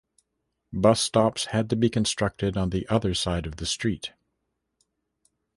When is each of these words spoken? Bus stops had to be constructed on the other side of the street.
Bus 0.73 0.99
stops 0.99 1.45
had 1.53 1.69
to 1.69 1.75
be 1.75 1.87
constructed 1.87 2.57
on 2.57 2.71
the 2.71 2.87
other 2.89 3.13
side 3.13 3.45
of 3.45 3.57
the 3.57 3.67
street. 3.67 4.13